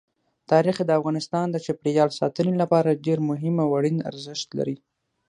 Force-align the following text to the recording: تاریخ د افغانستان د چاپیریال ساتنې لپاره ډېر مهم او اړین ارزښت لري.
تاریخ 0.51 0.77
د 0.85 0.91
افغانستان 0.99 1.45
د 1.51 1.57
چاپیریال 1.65 2.09
ساتنې 2.19 2.53
لپاره 2.61 2.99
ډېر 3.05 3.19
مهم 3.29 3.55
او 3.63 3.69
اړین 3.77 3.97
ارزښت 4.09 4.47
لري. 4.59 4.75